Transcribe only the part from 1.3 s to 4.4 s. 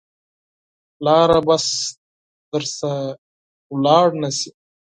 بس درنه لاړ نه